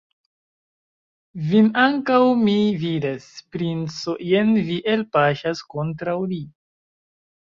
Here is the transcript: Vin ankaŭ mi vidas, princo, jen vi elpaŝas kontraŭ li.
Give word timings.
Vin 1.49 1.67
ankaŭ 1.81 2.21
mi 2.47 2.55
vidas, 2.83 3.27
princo, 3.55 4.15
jen 4.29 4.49
vi 4.71 4.79
elpaŝas 4.95 5.63
kontraŭ 5.75 6.17
li. 6.33 6.41